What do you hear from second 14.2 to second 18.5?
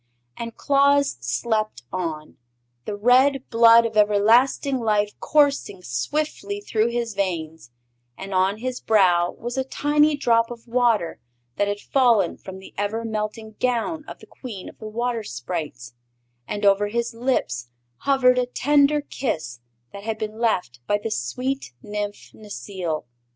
Queen of the Water Sprites, and over his lips hovered a